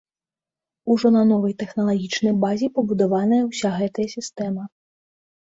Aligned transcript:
Ужо 0.93 1.07
на 1.15 1.21
новай 1.31 1.53
тэхналагічнай 1.63 2.33
базе 2.45 2.71
пабудаваная 2.79 3.43
ўся 3.51 3.69
гэтая 3.79 4.07
сістэма. 4.17 4.63